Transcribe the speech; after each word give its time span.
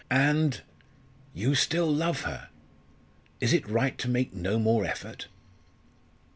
And 0.09 0.61
you 1.31 1.53
still 1.53 1.85
love 1.85 2.21
her. 2.21 2.49
Is 3.39 3.53
it 3.53 3.69
right 3.69 3.95
to 3.99 4.07
make 4.09 4.33
no 4.33 4.57
more 4.57 4.83
effort?" 4.83 5.27